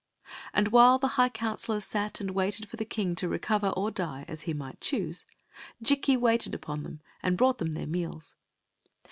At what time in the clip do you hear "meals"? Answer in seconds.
7.85-8.35